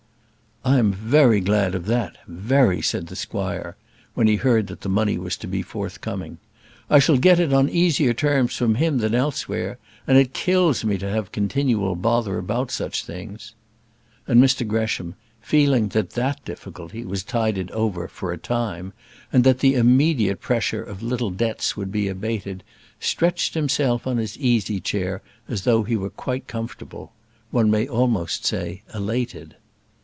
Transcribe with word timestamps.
"I 0.63 0.77
am 0.77 0.93
very 0.93 1.39
glad 1.39 1.73
of 1.73 1.87
that, 1.87 2.17
very," 2.27 2.83
said 2.83 3.07
the 3.07 3.15
squire, 3.15 3.75
when 4.13 4.27
he 4.27 4.35
heard 4.35 4.67
that 4.67 4.81
the 4.81 4.89
money 4.89 5.17
was 5.17 5.35
to 5.37 5.47
be 5.47 5.63
forthcoming. 5.63 6.37
"I 6.87 6.99
shall 6.99 7.17
get 7.17 7.39
it 7.39 7.51
on 7.51 7.67
easier 7.67 8.13
terms 8.13 8.55
from 8.55 8.75
him 8.75 8.99
than 8.99 9.15
elsewhere; 9.15 9.79
and 10.05 10.19
it 10.19 10.35
kills 10.35 10.85
me 10.85 10.99
to 10.99 11.09
have 11.09 11.31
continual 11.31 11.95
bother 11.95 12.37
about 12.37 12.69
such 12.69 13.03
things." 13.03 13.55
And 14.27 14.41
Mr 14.41 14.65
Gresham, 14.65 15.15
feeling 15.41 15.87
that 15.89 16.11
that 16.11 16.45
difficulty 16.45 17.03
was 17.05 17.23
tided 17.23 17.71
over 17.71 18.07
for 18.07 18.31
a 18.31 18.37
time, 18.37 18.93
and 19.33 19.43
that 19.43 19.59
the 19.59 19.73
immediate 19.73 20.41
pressure 20.41 20.83
of 20.83 21.01
little 21.01 21.31
debts 21.31 21.75
would 21.75 21.91
be 21.91 22.07
abated, 22.07 22.63
stretched 22.99 23.55
himself 23.55 24.05
on 24.05 24.17
his 24.17 24.37
easy 24.37 24.79
chair 24.79 25.23
as 25.49 25.63
though 25.63 25.81
he 25.81 25.97
were 25.97 26.11
quite 26.11 26.45
comfortable; 26.47 27.13
one 27.49 27.71
may 27.71 27.85
say 27.85 27.89
almost 27.89 28.53
elated. 28.93 29.55